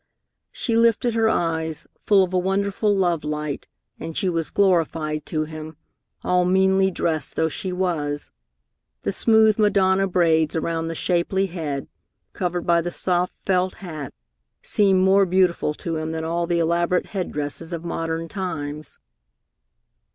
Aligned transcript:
She 0.51 0.75
lifted 0.75 1.13
her 1.13 1.29
eyes, 1.29 1.85
full 1.99 2.23
of 2.23 2.33
a 2.33 2.39
wonderful 2.39 2.91
love 2.95 3.23
light, 3.23 3.67
and 3.99 4.17
she 4.17 4.29
was 4.29 4.49
glorified 4.49 5.27
to 5.27 5.43
him, 5.43 5.77
all 6.23 6.43
meanly 6.43 6.89
dressed 6.89 7.35
though 7.35 7.49
she 7.49 7.71
was. 7.71 8.31
The 9.03 9.11
smooth 9.11 9.59
Madonna 9.59 10.07
braids 10.07 10.55
around 10.55 10.87
the 10.87 10.95
shapely 10.95 11.45
head, 11.45 11.87
covered 12.33 12.65
by 12.65 12.81
the 12.81 12.89
soft 12.89 13.35
felt 13.35 13.75
hat, 13.75 14.15
seemed 14.63 15.01
more 15.05 15.27
beautiful 15.27 15.75
to 15.75 15.97
him 15.97 16.13
than 16.13 16.23
all 16.25 16.47
the 16.47 16.57
elaborate 16.57 17.05
head 17.13 17.31
dresses 17.31 17.71
of 17.71 17.85
modern 17.85 18.27
times. 18.27 18.97